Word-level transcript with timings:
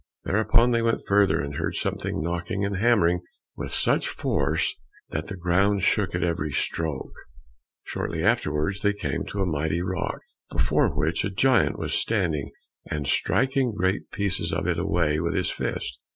Thereupon 0.23 0.71
they 0.71 0.81
went 0.81 1.05
further 1.05 1.39
and 1.39 1.57
heard 1.57 1.75
something 1.75 2.23
knocking 2.23 2.65
and 2.65 2.77
hammering 2.77 3.19
with 3.55 3.71
such 3.71 4.07
force 4.09 4.73
that 5.11 5.27
the 5.27 5.37
ground 5.37 5.83
shook 5.83 6.15
at 6.15 6.23
every 6.23 6.51
stroke. 6.51 7.13
Shortly 7.83 8.23
afterwards 8.23 8.79
they 8.79 8.93
came 8.93 9.25
to 9.25 9.41
a 9.41 9.45
mighty 9.45 9.83
rock, 9.83 10.21
before 10.49 10.89
which 10.89 11.23
a 11.23 11.29
giant 11.29 11.77
was 11.77 11.93
standing 11.93 12.49
and 12.89 13.05
striking 13.05 13.75
great 13.75 14.09
pieces 14.09 14.51
of 14.51 14.65
it 14.65 14.79
away 14.79 15.19
with 15.19 15.35
his 15.35 15.51
fist. 15.51 16.03